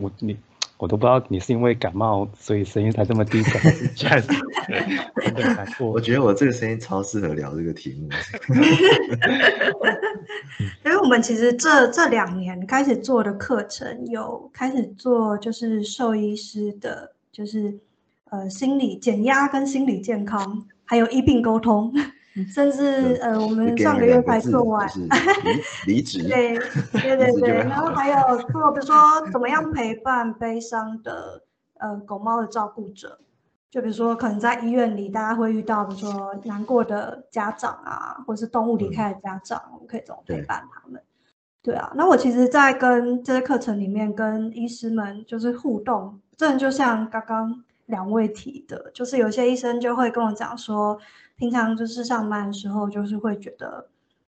[0.00, 0.36] 我你
[0.84, 3.58] 我都不知道你是因为感冒所以声音才这么低沉，
[3.96, 4.36] 现 在真
[5.32, 5.90] 的难过。
[5.90, 8.10] 我觉得我这个声音超适合聊这个题目。
[10.84, 17.78] 因为我们其实这这两年开始做的课程，有开始做就是兽医师的，就是
[18.28, 21.94] 呃心理减压跟心理健康，还有医病沟通。
[22.52, 24.88] 甚至呃，我们上个月才做完，
[25.86, 26.58] 离职，对
[26.90, 28.96] 对对对，然后还有 做，比如说
[29.30, 31.44] 怎么样陪伴悲伤的
[31.78, 33.20] 呃狗猫的照顾者，
[33.70, 41.00] 就比如说可能在医院里大家会遇到，比如说难过的家长啊，或是动物离开的家长，我们可以怎么陪伴他们？
[41.62, 50.98] 对啊，那我其实，在跟这些课程里面跟医师们就是互动，真的就像刚刚两位提的，就是有些医生就会跟我讲说。
[51.36, 53.88] 平常就是上班的时候，就是会觉得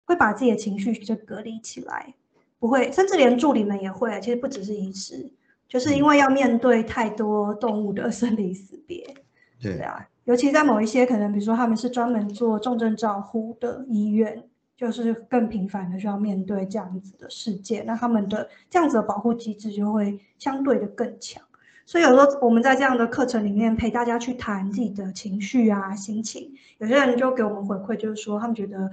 [0.05, 2.15] 会把自己的情绪就隔离起来，
[2.59, 4.21] 不会，甚至连助理们也会。
[4.21, 5.31] 其实不只是医师，
[5.69, 9.15] 就是因为要面对太多动物的 生离死别。
[9.61, 14.45] 对啊，尤其在某一些可能，比如说他们是专门做重症照护的医院，
[14.77, 21.43] 就是更频繁的需要面对这样子的事件，那他们的这样子的保护机制就会相对的更强。
[21.87, 28.91] 所以有时候我们在这样的课程里面陪大家去谈自己的情绪啊、心情，有些人就给我们回馈，就是说他们觉得，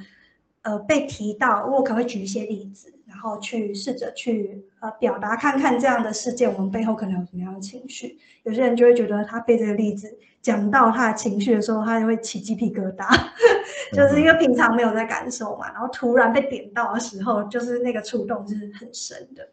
[0.63, 8.17] 呃，被提到，我可能会举一些例子，然后去试着去呃表达看看这样的事件，我们背后可能有什么样的情绪。
[8.43, 13.07] 有些人就会觉得他被这个例子讲到他的情绪的时候，他就会起鸡皮疙瘩，
[13.95, 19.47] 就是因为平常没有在感受嘛，然后突然被点到的时候，就是那个触动是很深的，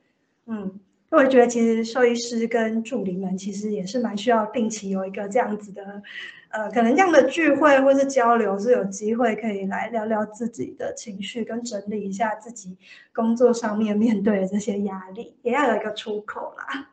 [0.47, 0.81] 嗯。
[1.11, 6.03] 我觉得其实兽医师跟助理们其实也是蛮需要定期有一个这样子的，
[6.51, 12.77] 呃，可能这样的聚会或是交流，是有机会可以来聊聊自己的情绪，跟整理一下自己
[13.13, 16.89] 工作上面面对的这些压力，也要有一个出口啦。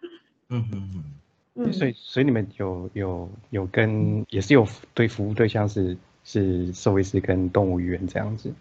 [0.50, 1.04] 嗯 嗯嗯。
[1.58, 5.96] 嗯，所以所以你们有有有跟也是有对服务对象是
[6.26, 8.52] 是兽医师跟动物医院这样子。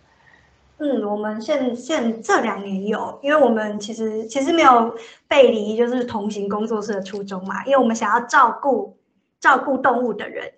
[0.79, 4.95] 嗯，我们现现这两年有，因为我们其实其实没有
[5.29, 8.97] 背离，就是同行工作室的初衷嘛，因为我们想要照顾
[9.39, 10.53] 照顾动物的人，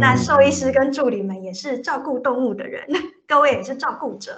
[0.00, 2.84] 那兽医师跟助理们也是照顾动物的人，
[3.28, 4.36] 各位也是照顾者，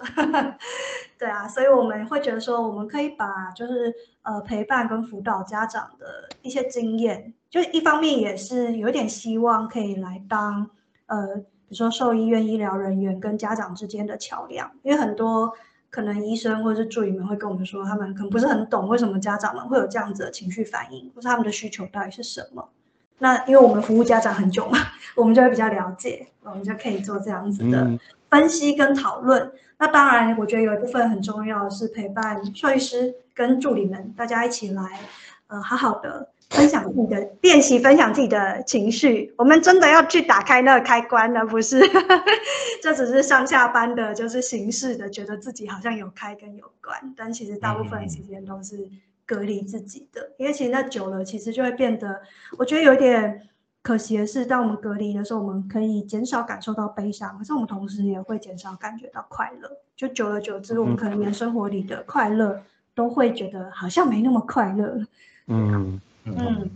[1.19, 3.92] 对啊，所以我们会觉得说，我们可以把就是
[4.22, 10.69] 呃陪伴跟辅导家长的一些经验，就一方面也是有点希望可以来当
[11.06, 11.42] 呃。
[11.68, 15.52] 比如说，兽医院医疗人员跟家长之间的桥梁，因为很多
[15.90, 22.66] 可能医生或者是助理们会跟我们说，他们可能不是很懂为什么家长们会有这样子的情绪反应，或是他们的需求到底是什么。
[23.18, 24.78] 那因为我们服务家长很久嘛，
[25.14, 27.86] 我们就会比较了解，我们就可以做这样子的
[28.30, 29.52] 分析跟讨论。
[29.76, 35.00] 那当然，我觉得有一部分很重要的是陪伴兽医师跟助理们，大家一起来，
[35.48, 36.30] 呃，好好的。
[36.50, 39.32] 分享自己的练习，分享自己的情绪。
[39.36, 41.47] 我们真的要去打开那个开关而？
[41.47, 41.78] 不是，
[42.82, 48.88] 这只是上下班的，就是形式的，觉得自己好像有开跟有关，但其实大部分时间都是
[49.26, 50.32] 隔离自己的。
[50.38, 52.22] 因为其实那久了，其实就会变得，
[52.56, 53.47] 我觉得有点
[53.82, 59.70] 可惜的是，当我们隔离的时候，我们可以减少感受到悲伤，可是我们同时也会减少感觉到快乐。
[59.94, 62.62] 就久而久之，我们可能连生活里的快乐
[62.94, 64.98] 都会觉得好像没那么快乐。
[65.47, 66.00] 嗯。
[66.36, 66.70] 嗯，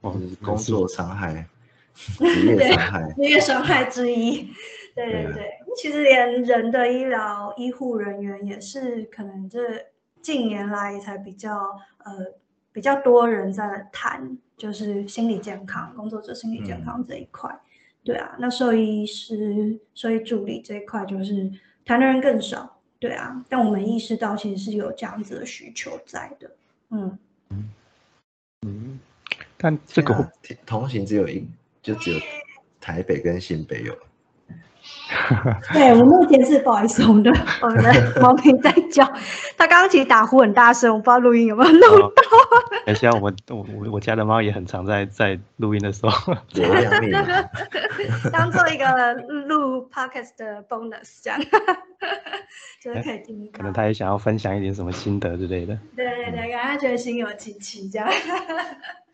[0.00, 1.46] 哦，工作伤害，
[1.94, 4.50] 职业伤害，职业伤害之一。
[4.94, 9.60] 对对对，其实连人的医疗医护人员也是，可能这
[10.20, 11.56] 近年来才比较
[12.04, 12.34] 呃
[12.72, 17.48] 比较多人在谈，就是心理健康工作者心理健康这一块。
[18.02, 21.48] 对啊，那兽医师、兽医助理这一块就是
[21.84, 22.80] 谈的人更少。
[22.98, 26.50] 对啊，但我们意识到其实是有这样子的需求在的。
[26.90, 27.16] 嗯。
[27.50, 27.70] 嗯，
[29.56, 30.32] 但这个
[30.64, 31.46] 同行只有一，
[31.82, 32.20] 就只有
[32.80, 34.07] 台北跟新北有。
[35.72, 37.32] 对，我目前是不好意思，我们的
[37.62, 39.04] 我们的毛平在叫，
[39.56, 42.22] 他刚刚其实打呼很大声，我不知道录音有没有录到。
[42.86, 46.34] 而且我我我我家的猫也很常在在录音的时候
[48.32, 49.14] 当做一个
[49.46, 51.38] 录 podcast 的 bonus 这样，
[52.82, 53.50] 就是可以听。
[53.52, 55.78] 可能他也想要分享一点什么心得之类的。
[55.94, 58.08] 对对对，感觉觉得心有戚戚这样。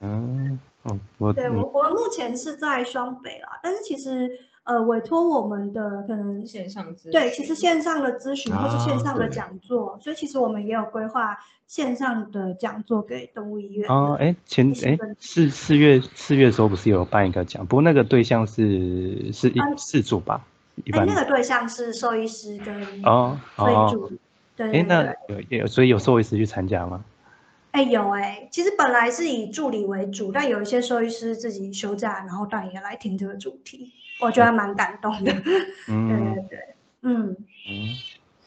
[0.01, 4.31] 嗯嗯，我对我我目前是在双北啦，但是其实。
[4.65, 13.95] 呃委托我们的可能线上咨对，其实线上的咨询或是线上的讲座，所以其实我们也有规划线上的讲座给动物医院的。
[13.95, 20.45] 哦，哎，前哎四四月四月的时候不是有办一个讲，不过那个对象是是一啊四组吧，
[20.85, 24.11] 一哎，般那个对象是兽医师跟哦哦主，
[24.57, 25.47] 对哎，对那对。
[25.51, 27.05] 有有所以有兽医师去参加吗？
[27.73, 33.93] 哎，有哎，其实本来是以助理为主，但有一些兽医师自己休假，然后当然也来听这个主题，
[34.25, 35.33] 我觉得蛮感动的。
[35.89, 36.59] 嗯 对对，
[37.03, 37.37] 嗯，
[37.69, 37.95] 嗯，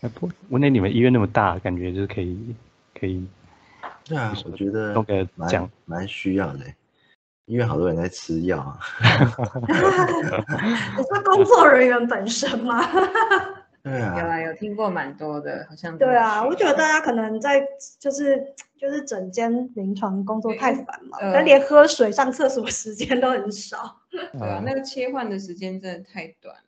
[0.01, 2.55] 哎不，我那你们医院那么大，感觉就是可以
[2.99, 3.25] 可以
[4.05, 6.65] 对啊，我觉得都给蛮蛮需要的，
[7.45, 8.79] 因为好多人在吃药啊。
[10.97, 12.81] 你说工作人员本身吗？
[13.89, 17.65] 对啊，有啊，有听过蛮多的，好像对啊，我觉得大家可能在
[17.99, 24.01] 就是就是整间临床工作太繁忙，呃但连喝水、上厕所时间都很少。
[24.11, 26.61] 对啊，那个切换的时间真的太短了，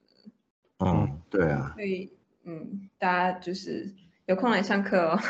[0.85, 2.11] 嗯，对啊，所以
[2.43, 3.91] 嗯，大家就是
[4.25, 5.19] 有空来上课哦。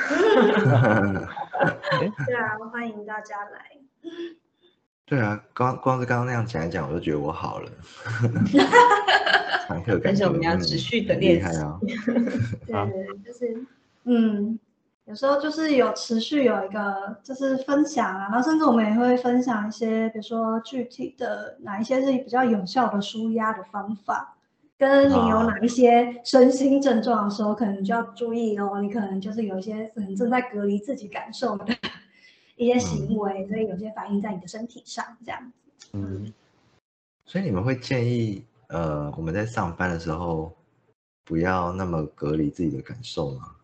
[2.26, 3.78] 对啊，欢迎大家来。
[5.10, 7.70] 对啊，光光是刚刚那样讲一讲，我就觉得我好了。
[9.68, 11.80] 上课感但是觉我们要嗯持续地很厉练习 害啊。
[11.82, 13.66] 对对，就是
[14.04, 14.60] 嗯，
[15.06, 24.36] 有时候就是有持续有一个就是分享啊，然后甚至我们也会分享一些，比如说具体的哪一些是比较有效的舒压的方法，
[24.78, 28.80] 跟你有啊哪一些身心症状的时候，可能就要注意哦。
[28.82, 31.66] 你可能就是有一些可能正在隔离自己感受的
[32.60, 35.52] 一些行为，所以有些反映在你的身体上，这样。
[35.94, 36.32] 嗯
[37.26, 40.54] 所以你们会建议，呃，我们在上班的时候
[41.24, 43.56] 不要那么隔离自己的感受吗？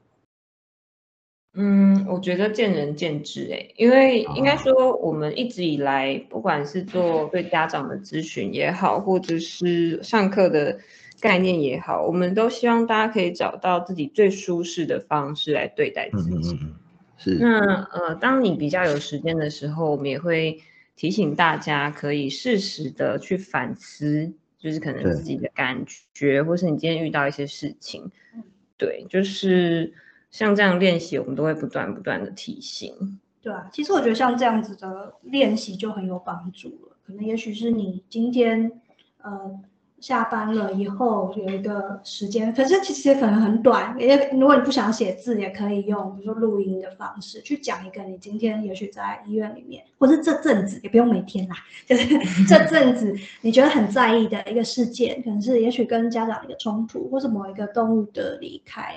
[1.57, 10.79] 嗯，我觉得见仁见智诶，因为应该啊说我们一直以来，不管是做对家长的咨询也好，或者是上课的
[11.19, 16.53] 概念也好，我们都希望大家可以找到自己最舒适的方式来对待嗯自己。
[16.53, 16.75] 嗯嗯嗯，
[17.17, 20.61] 是，那呃，当你比较有时间的时候，我们也会
[20.95, 28.11] 提醒大家可以适时的去反思，就是可能自己的感觉，或是你今天遇到一些事情，
[28.77, 29.93] 对，就是
[30.31, 33.19] 像这样练习，我们都会不断不断的提醒。
[33.41, 36.97] 对啊，其实我觉得像这样子的练习就很有帮助了。
[37.05, 38.71] 可能也许是你今天
[39.21, 39.59] 呃
[40.05, 43.95] 下班了以后有一个时间，可是其实也可能很短。
[43.99, 51.55] 也如果你不想写字，也可以用比如说录音的方式去讲一个你今天也许在医院里面，或是这阵子也不用每天啦，
[51.87, 58.93] 就是 这阵子你觉得很在意的一个事件，可能是也许跟家长的一个冲突，或是某一个动物的离开，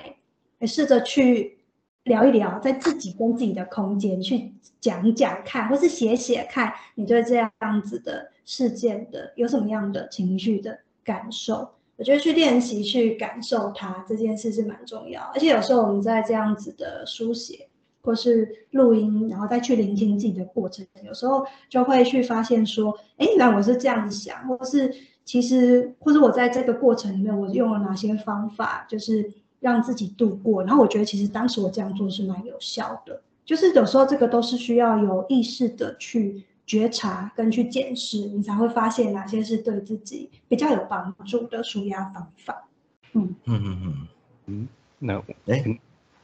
[0.59, 1.57] 也试着去
[2.03, 7.51] 聊一聊，在自己跟自己的空间去讲讲看，或是写写看，你对这样
[7.83, 11.69] 子的事件的有什么样的情绪的感受？
[11.97, 17.67] 我觉得去练习去感受它这件事是蛮重要，而且有时候我们在这样子的书写
[18.01, 24.93] 或是录音，然后再去聆听自己的过程，有时候就会去发现说，哎，原来我是这样子想，或是
[25.25, 29.29] 其实，或者我在这个过程里面，我用了哪些方法，就是
[29.59, 30.63] 让自己度过。
[30.63, 33.21] 然后我觉得，其实当时我这样做是蛮有效的。
[33.45, 42.67] 就是有时候这个都是需要有意识的去觉察跟去检视，你才会发现哪些是对自己比较有帮助的舒压方法。
[43.13, 44.07] 嗯嗯嗯，
[44.45, 44.67] 嗯，
[44.99, 45.17] 那
[45.47, 45.65] 哎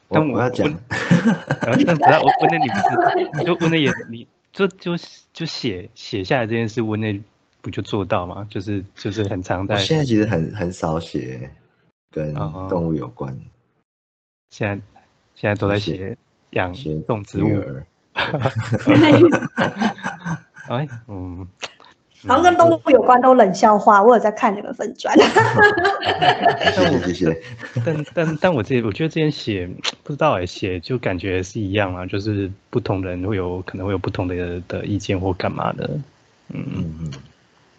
[0.08, 4.96] 但我我要讲，然后但不要我温内你不是，你就温内也你就就
[5.34, 7.20] 就写写下来这件事，问的
[7.60, 8.46] 不就做到吗？
[8.48, 11.50] 就是就是很常我在现在其实很很少写
[12.12, 13.36] 跟哦动物有关，
[14.52, 14.80] 现在
[15.34, 16.18] 现在都在写写
[16.52, 17.50] 养写动植物，
[20.70, 21.48] 哎， 嗯，
[22.28, 25.16] 好像跟动物有关都冷笑话，我有在看你们粉砖。
[26.74, 27.42] 谢谢谢谢，
[27.86, 29.70] 但但但我这我觉得之前写
[30.04, 35.90] 不知道哎，写就感觉是一样啊，就是不同人会有可能会有不同的的意见或干嘛的，
[36.50, 37.12] 嗯嗯嗯，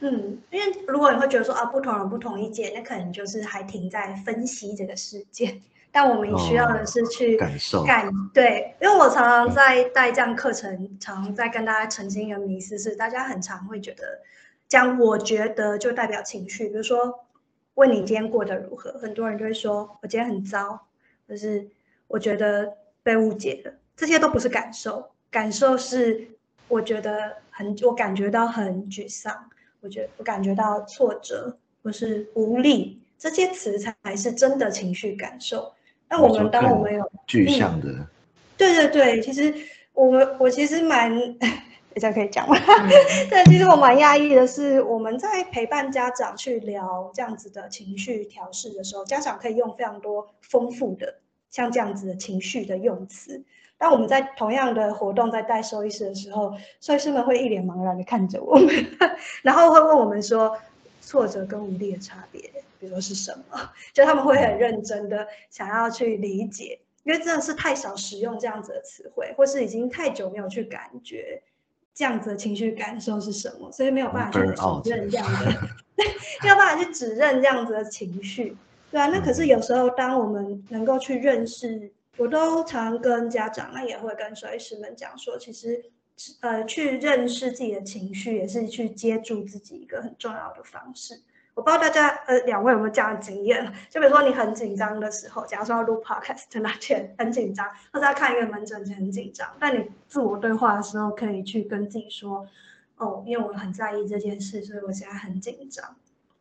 [0.01, 5.61] 嗯，因为如果你会觉得说啊，不同人不同意见，那可能就是还停在分析这个事件。
[5.99, 14.21] 但我们需要的是去感受感对，因为我常常在带这样课程，常常在跟大家澄清一个迷思，是大家很常会觉得
[14.69, 17.25] 讲我觉得就代表情绪，比如说
[17.77, 20.79] 问你今天过得如何，很多人就会说我今天很糟，
[21.27, 21.67] 就是
[22.09, 22.71] 我觉得
[23.03, 26.29] 被误解了，这些都不是感受，感受是
[26.69, 29.35] 我觉得很，我感觉到很沮丧，
[29.81, 35.73] 我觉得我感觉到挫折或是无力，这些词才是真的情绪感受。
[36.09, 37.93] 那我们当我们有具象的，
[38.57, 39.53] 对对对，其实
[39.93, 41.11] 我们我其实蛮
[41.97, 42.57] 这样可以讲吗？
[42.57, 42.89] 嗯
[43.29, 51.17] 对，其实我蛮讶异的是，我们在陪伴家长去聊这样子的情绪调试的时候，家长可以用非常多丰富的
[51.51, 53.43] 像这样子的情绪的用词。
[53.79, 58.87] 当我们在同样的活动在带兽医师的时候，兽医师们会一脸茫然的看着我们，
[59.43, 60.57] 然后会问我们说，
[61.03, 62.51] 挫折跟无力的差别，
[62.87, 63.71] 比如说是什么？
[63.93, 71.43] 就他们会很认真的想要去理解，因为真的是太少使用这样子的词汇，或是已经太久没有去感觉
[71.93, 74.47] 这样子的情绪感受是什么，所以没有办法去
[74.85, 75.51] 指认这样的，
[76.45, 78.57] 没有办法去指认这样子的情绪。
[78.93, 85.85] 对啊，那可是有时候当我们能够去认识，我都常跟家长，那也会跟兽医师们讲说，其实
[86.41, 91.21] 呃，去认识自己的情绪，也是去接住自己一个很重要的方式。
[91.57, 93.65] 我不知道大家呃两位有没有这样的经验？
[93.89, 102.47] 就比如说你很紧张的时候，假如说要录 podcast 那天很紧张，或者要看一个门诊前很紧张，但你自我对话的时候，可以去跟自己说，
[102.99, 105.97] 哦，因为我很在意这件事，所以我现在很紧张。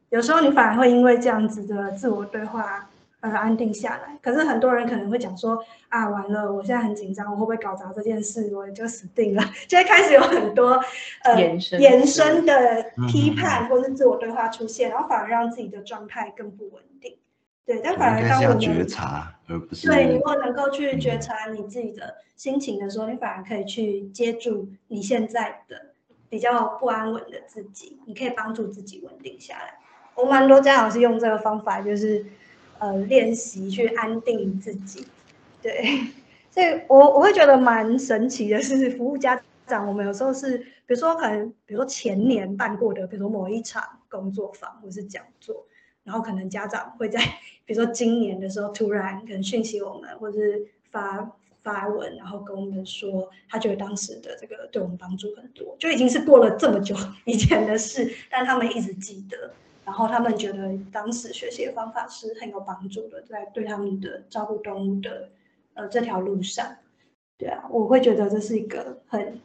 [0.09, 2.89] 有时候你反而会因为这样子的自我对话
[3.29, 4.17] 而安定下来。
[4.21, 8.55] 可是很多人可能会讲说啊，完了，我现在很紧张，我会不会搞砸这件事？
[8.55, 10.79] 我就死定了， 就会开始有很多
[11.23, 17.15] 呃延伸延伸的批嗯判或是自我对话出现，然后反而让自己的状态更不稳定。
[17.65, 25.87] 对，但反而当我们觉察，而不是对你如果能够去嗯觉察你自己的心情的时候，你反而可以去接住你现在的
[26.29, 29.79] 比较不安稳的自己，你可以帮助自己稳定下来。
[30.13, 32.23] 我蛮多家长是用这个方法，就是
[32.79, 35.05] 呃练习去安定自己。
[35.61, 36.01] 对，
[36.51, 45.65] 所以我我会觉得蛮神奇的是，服务家长，我们有时候是比如说可能比如说前年办过的，比如说某一场工作坊或是讲座，
[46.03, 47.19] 然后可能家长会在
[47.65, 51.31] 比如说今年的时候突然可能讯息我们，或是发
[51.63, 59.51] 发文，然后跟我们说他觉得当时的这个对我们帮助很多，就已经是过了这么久以前的事，但他们一直记得，
[59.85, 65.29] 然后他们觉得当时学习的方法是很有帮助的，在对他们的照顾动物的
[65.75, 66.65] 呃这条路上，
[67.37, 69.39] 对啊，我会觉得这是一个很。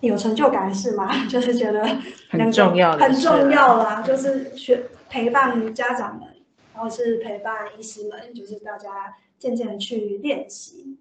[0.00, 1.82] 有成就感的事嘛， 就是觉得
[2.28, 6.28] 很重要的很重要啦，就是学陪伴家长们，
[6.74, 10.98] 然后是陪伴医师们，就是大家渐渐的去练习。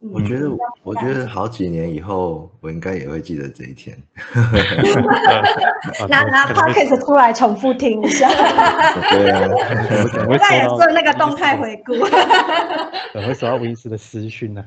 [0.00, 0.50] 嗯我觉得，
[0.82, 3.96] 我觉得好几年以后，我应该也会记得这一天。
[6.08, 8.28] 拿拿 p o c k e t 出来重复听一下，
[9.10, 11.94] 对啊，我可能会那也收到做那个动态回顾。
[11.94, 14.64] 会收到吴医师的私讯呢、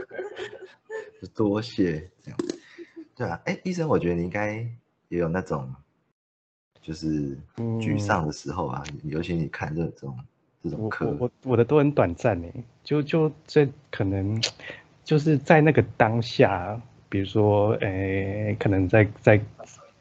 [1.36, 2.38] 多谢这样。
[3.14, 4.66] 对啊，哎，医生，我觉得你应该
[5.08, 5.70] 也有那种，
[6.80, 10.16] 就是沮丧的时候啊，尤其你看这种
[10.62, 11.06] 这种我课。
[11.06, 12.48] 我，我我的都很短暂呢，
[12.84, 14.40] 就就这可能
[15.04, 19.40] 就是在那个当下，比如说，诶，可能在在，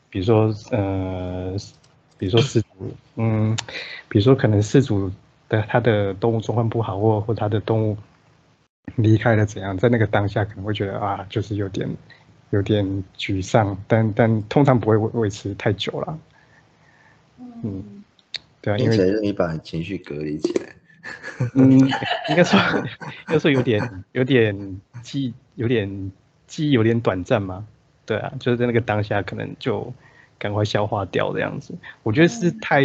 [0.09, 1.55] 比如说，呃，
[2.17, 3.55] 比如说饲主，嗯，
[4.07, 5.11] 比如说可能事主
[5.47, 7.97] 的他的动物状况不好，或或他的动物
[8.95, 11.89] 离开了怎样，在那个当下可能会觉得啊，就是有点
[12.49, 12.85] 有点
[13.17, 16.19] 沮丧，但但通常不会维维持太久了，
[17.63, 17.98] 嗯，
[18.61, 20.75] 对啊，因为你把情绪隔离起来。
[21.55, 21.79] 嗯，
[22.29, 26.11] 应该说，应该说有点有点记有点
[26.45, 27.65] 记忆有点短暂嘛，
[28.05, 29.91] 对啊，就是在那个当下可能就
[30.37, 31.73] 赶快消化掉这样子。
[32.03, 32.83] 我觉得是太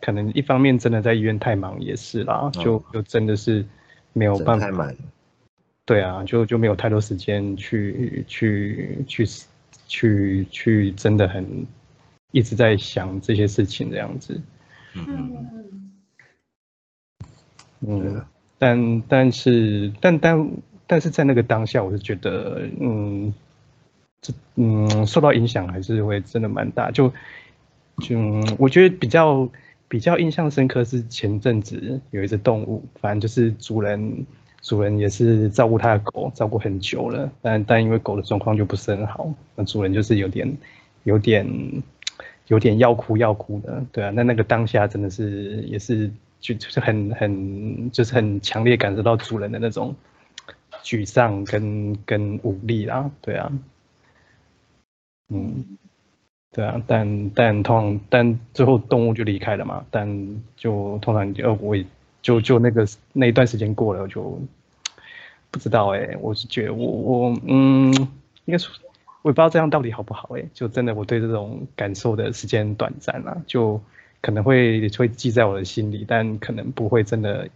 [0.00, 3.64] 可能一方面真的在医院太忙也是啦，就就真的是
[4.12, 4.96] 没有办法，太满了，
[5.86, 9.28] 对啊，就就没有太多时间去去去
[9.86, 11.64] 去去真的很
[12.32, 14.38] 一直在想这些事情这样子。
[14.94, 15.50] 嗯嗯，
[17.80, 18.16] 嗯，嗯。
[18.16, 18.28] 啊，
[18.58, 20.50] 但但是但但
[20.86, 23.32] 但是在那个当下，我是觉得，嗯，
[24.20, 26.90] 这嗯受到影响还是会真的蛮大。
[26.90, 27.12] 就
[28.02, 29.48] 就嗯我觉得比较
[29.88, 34.26] 比较印象深刻是前阵子有一只动物，反正就是主人
[34.60, 40.56] 主人也是照顾他的狗，照顾很久了，但但因为狗的状况就不是很好，那主人就是有点
[41.04, 41.46] 有点
[42.48, 49.94] 有点要哭要哭的，对啊，那那个当下真的是也是就就是很很就是很强烈感受到主人的那种
[50.82, 53.52] 沮丧跟跟无力啦，对啊，
[55.28, 55.64] 嗯，
[56.52, 61.84] 对啊，但但通常但最后动物就离开了嘛，但就通常就我也
[62.22, 64.40] 就就那个那一段时间过了，就
[65.50, 67.92] 不知道哎、我是觉我我嗯，
[68.44, 68.72] 应该说
[69.28, 73.78] 我也不知道这样到底好不好哎、就真的我对这种感受的时间短暂啊，就
[74.22, 77.46] 可能会会记在我的心里，但可能不会真的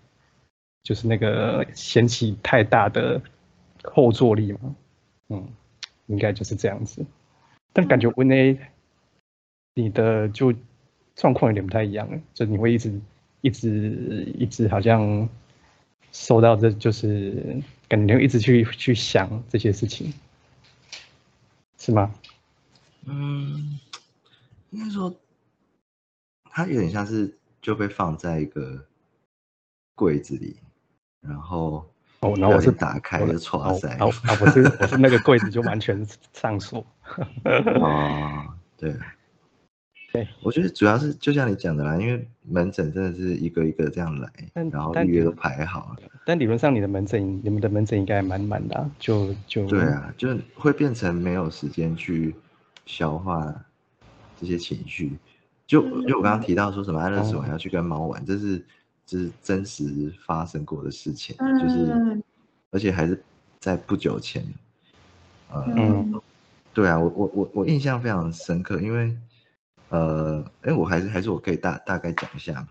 [0.82, 3.18] 就是那个掀起太大的
[3.82, 4.58] 后坐力嘛，
[5.30, 5.48] 嗯，
[6.08, 7.06] 应该就是这样子。
[7.72, 8.58] 但感觉温 A
[9.74, 10.52] 你的就
[11.16, 13.00] 状况有点不太一样，就你会一直
[13.40, 15.26] 一直一直好像
[16.12, 20.12] 受到这就是感觉一直去去想这些事情，
[21.82, 22.14] 是吗？
[23.06, 23.80] 嗯，
[24.70, 25.12] 应该说，
[26.44, 28.86] 它有点像是就被放在一个
[29.96, 30.56] 柜子里，
[31.20, 31.84] 然后
[32.20, 36.86] 哦，然后我是打开就戳塞，哦，啊，我是我是那个柜子就完全上锁。
[37.82, 38.96] 哦，对，
[40.12, 44.30] 对，我觉得主要是就像你讲的啦，因为门诊真的是一个一个这样来，
[44.70, 46.08] 然后预约都排好了。
[46.26, 52.34] 但理论上你的门诊，你们的门诊应该蛮满的，就就对啊，就会变成没有时间去。
[52.84, 53.54] 消化
[54.40, 55.16] 这些情绪，
[55.68, 58.60] 就就我刚刚提到说什么安乐死我要去跟猫玩，这是
[59.06, 62.20] 这是真实发生过的事情，就是。
[62.72, 63.22] 而且还是
[63.60, 64.44] 在不久前，
[65.54, 66.20] 嗯，
[66.74, 69.16] 对啊，我我我我印象非常深刻，因为
[69.92, 72.66] 呃，哎，我还是还是我可以大大概讲一下，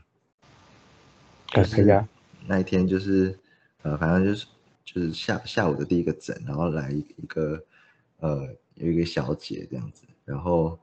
[1.52, 2.08] 可以啊，
[2.48, 3.38] 那一天就是
[3.84, 4.48] 呃，反正就是
[4.84, 7.64] 就是下下午的第一个诊，然后来一个
[8.20, 8.50] 呃。
[8.76, 10.80] 有一个小姐这样子，然后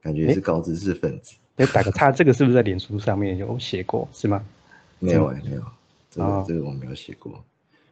[0.00, 1.34] 感觉是高知识分子。
[1.56, 4.42] 哎，打个叉，这个是不是在脸书上面有写过，是吗？
[5.00, 5.62] 没有哎，没有，
[6.08, 7.44] 这个这个我没有写过。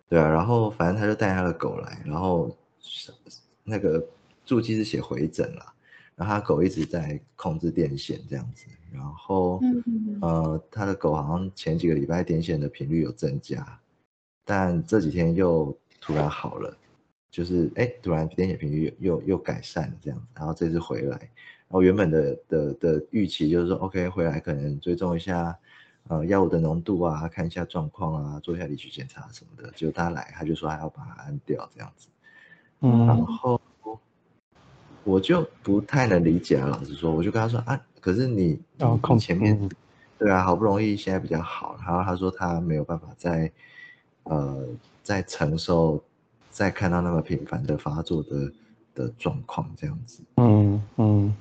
[0.09, 2.57] 对啊，然后反正他就带他的狗来，然后
[3.65, 4.03] 那个
[4.47, 5.75] 注记是写回诊了，
[6.21, 9.59] 然后他狗一直在控制电线这样子，然后
[10.21, 13.67] 呃，他的狗好像前几个礼拜癫痫的频率有增加，
[14.45, 16.77] 但这几天又突然好了。
[17.31, 25.57] 就是哎，突然癫痫频率又又改善了这样子，然后这次回来，然后原本的的的预期就是说，OK，回来可能追踪一下，
[26.09, 29.71] 呃，药物的浓度啊，看一下状况啊，做一下理学检查什么的。
[29.77, 32.09] 结果他来，他就说还要把它按掉这样子，
[32.81, 33.60] 嗯，然后
[35.05, 39.69] 我就不太能理解啊，老实说，我就跟他说啊，可是你你前面
[40.19, 43.51] 对啊，好不容易现在比较好，然后他说他没有办法再
[44.25, 44.67] 呃
[45.03, 46.03] 再承受。
[46.53, 48.53] 再看到那么频繁的发作的
[48.93, 51.33] 的状况，这样子，嗯嗯，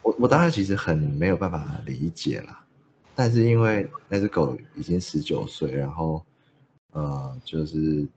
[0.00, 2.64] 我我当然其实很没有办法理解啦，
[3.14, 6.24] 但是因为那只狗已经十九岁，然后
[6.92, 8.08] 呃，就是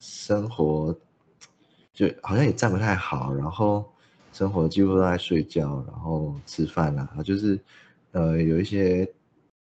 [0.00, 0.96] 生活
[1.92, 3.84] 就好像也站不太好，然后
[4.34, 7.58] 生活几乎都在睡觉，然后吃饭啊，就是
[8.12, 9.10] 呃有一些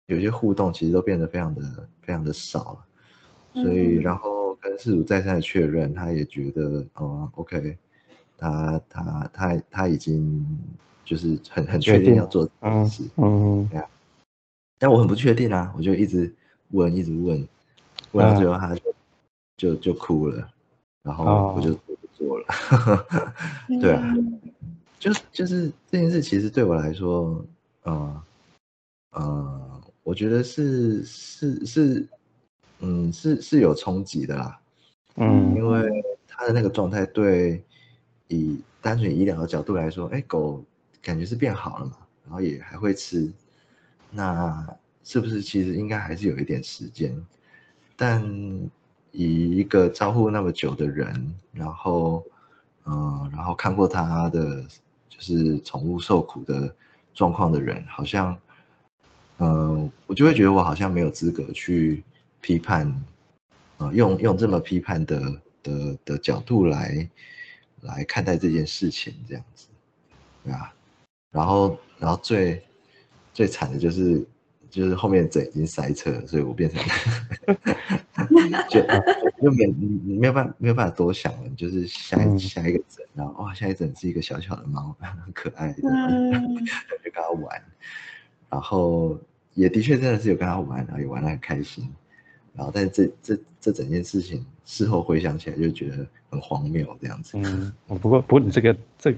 [0.07, 4.47] 有一些互动，其实都变得非常的非常的少了，所以然后。
[4.61, 7.79] 跟事主再三的确认，他也觉得哦，OK，
[8.37, 10.45] 他他他他已经
[11.05, 13.89] 就是很很确定要做这件事，嗯，对啊。
[14.77, 16.35] 但我很不确定啊，我就一直
[16.73, 17.47] 问，一直问，
[18.11, 18.83] 问到最后他就
[19.57, 20.51] 就就哭了，
[21.05, 22.47] 然后我就不做了。
[23.81, 24.15] 对啊，
[24.99, 27.43] 就就是这件事其实对我来说，
[27.85, 28.23] 呃
[29.13, 32.07] 呃，我觉得是是是。
[32.81, 34.57] 嗯，是是有冲击的啦，
[35.17, 35.91] 嗯，因为
[36.29, 37.61] 他的那个状态，对
[38.29, 40.65] 以单纯医疗的角度来说，哎，狗
[41.03, 43.29] 感觉是变好了嘛，然后也还会吃，
[44.13, 44.65] 那
[45.03, 47.13] 是不是其实应该还是有一点时间？
[47.97, 48.23] 但
[49.13, 52.25] 以一个招呼那么久的人，然后，
[52.85, 54.63] 嗯，然后看过他的
[55.09, 56.75] 就是宠物受苦的
[57.15, 58.37] 状况的人，好像，
[59.39, 62.03] 嗯，我就会觉得我好像没有资格去。
[62.41, 62.87] 批判，
[63.79, 65.21] 啊，用用这么批判的
[65.61, 67.11] 的的角度来
[67.81, 69.67] 来看待这件事情，这样子，
[70.45, 70.73] 对啊，
[71.33, 72.63] 然后然后最
[73.35, 74.25] 最惨的就是
[74.71, 76.83] 就是后面整已经塞车了，所以我变成
[78.71, 78.81] 就
[79.43, 79.67] 就没
[80.19, 85.89] 没有办没有办法多想了，就是下一下一个整，然后哇，下一整是一个小小的猫， 很可爱，的， 就
[87.11, 87.63] 跟他玩，
[88.51, 89.19] 然后
[89.55, 91.89] 也的确真的是有跟他玩，然后也玩的很开心。
[92.55, 97.39] 然后，但是这这这整件事情事后回想起来，就觉得很荒谬这样子。
[97.39, 99.15] 嗯，不过不过你这个这，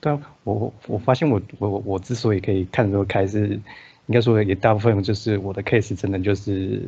[0.00, 3.48] 对啊，我我发现我我我之所以可以看得开，是
[4.06, 6.82] 应该说也大部分就是我的 case 真的就是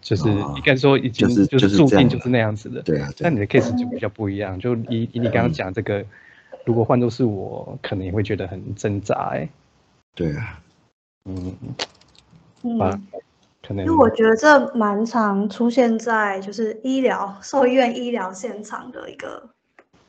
[0.00, 2.82] 就是应该说已经就是注定就是那样子的。
[2.82, 3.08] 对啊。
[3.18, 6.04] 但你的 case 就比较不一样，就以以你刚刚讲这个，
[6.64, 9.48] 如果换作是我，可能也会觉得很挣扎哎。
[10.14, 10.60] 对啊。
[11.24, 11.54] 嗯。
[12.62, 13.02] 嗯。
[13.68, 19.42] 因为我觉得这蛮常出现在就是医疗兽医院医疗现场的一个，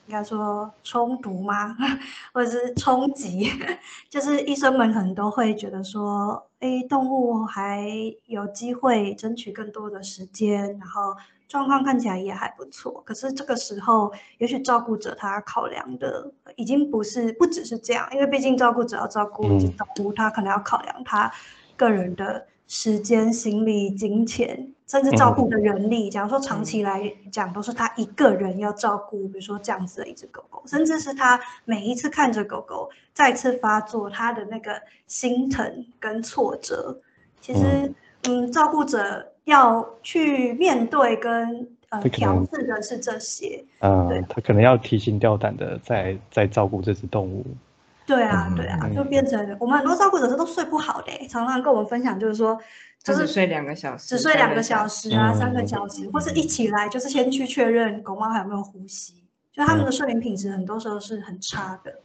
[0.07, 1.75] 应该说冲突吗，
[2.33, 3.51] 或者是冲击？
[4.09, 7.85] 就是医生们可能都会觉得说，哎，动物还
[8.25, 11.13] 有机会争取更多的时间，然后
[11.49, 13.03] 状况看起来也还不错。
[13.05, 21.29] 可是这个时候，也许照顾者他考量的已经不是不只是这样，因为毕竟照顾者要照顾动物，他可能要考量他
[21.75, 26.09] 个人的时间、心力、金钱，甚至照顾的人力。
[26.09, 36.97] 假如说长期来讲都是他一个人要照顾，比如说这样子的一只狗狗，甚至是他每一次看着狗狗再次发作，他的那个心疼跟挫折，
[37.39, 37.93] 其实。
[38.27, 47.45] 嗯，照顾者要去面对跟呃调试的是这些，嗯，他可能要提心吊胆的在在照顾这只动物。
[48.05, 52.59] 对啊，对啊，就变成我们很多照顾者都睡不好的，常常跟我们分享，就是说，
[53.13, 59.13] 就是睡两个小时，只睡两个小时啊，三个小时，或是一起来就是先去确认狗猫还有没有呼吸，
[59.51, 61.99] 就他们的睡眠品质很多时候是很差的。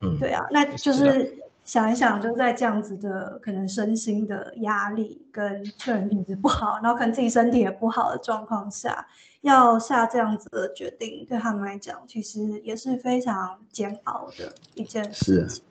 [0.00, 1.38] 嗯，对啊，那就是。
[1.64, 9.06] 想一想，就在这样子的可能身心的压力跟睡眠品质不好，然后可能自己身体也不好的状况下，
[9.42, 15.62] 要下这样子的决定，对他们来讲，其实也是非常煎熬的一件事情。
[15.62, 15.67] 对。